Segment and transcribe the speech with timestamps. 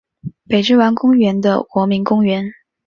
[0.47, 2.51] 北之丸公园的国民公园。